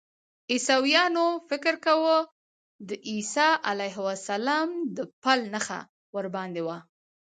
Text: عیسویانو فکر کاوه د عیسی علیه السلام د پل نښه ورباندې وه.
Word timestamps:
عیسویانو 0.51 1.25
فکر 1.49 1.75
کاوه 1.85 2.17
د 2.87 2.89
عیسی 3.09 3.49
علیه 3.69 3.97
السلام 4.15 4.69
د 4.95 4.97
پل 5.23 5.39
نښه 5.53 5.79
ورباندې 6.15 6.61
وه. 6.67 6.77